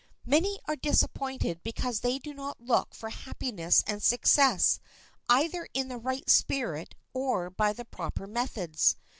[0.25, 4.79] Many are disappointed because they do not look for happiness and success
[5.29, 8.95] either in the right spirit or by the proper methods.